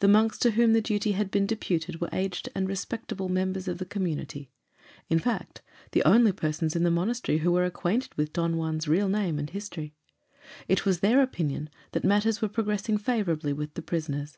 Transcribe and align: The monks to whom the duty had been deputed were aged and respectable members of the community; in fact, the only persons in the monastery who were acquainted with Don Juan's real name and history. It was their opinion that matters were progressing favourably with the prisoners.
The 0.00 0.08
monks 0.08 0.36
to 0.40 0.50
whom 0.50 0.74
the 0.74 0.82
duty 0.82 1.12
had 1.12 1.30
been 1.30 1.46
deputed 1.46 1.98
were 1.98 2.10
aged 2.12 2.50
and 2.54 2.68
respectable 2.68 3.30
members 3.30 3.66
of 3.66 3.78
the 3.78 3.86
community; 3.86 4.50
in 5.08 5.18
fact, 5.18 5.62
the 5.92 6.02
only 6.04 6.32
persons 6.32 6.76
in 6.76 6.82
the 6.82 6.90
monastery 6.90 7.38
who 7.38 7.50
were 7.52 7.64
acquainted 7.64 8.14
with 8.14 8.34
Don 8.34 8.56
Juan's 8.56 8.88
real 8.88 9.08
name 9.08 9.38
and 9.38 9.48
history. 9.48 9.94
It 10.68 10.84
was 10.84 11.00
their 11.00 11.22
opinion 11.22 11.70
that 11.92 12.04
matters 12.04 12.42
were 12.42 12.48
progressing 12.48 12.98
favourably 12.98 13.54
with 13.54 13.72
the 13.72 13.80
prisoners. 13.80 14.36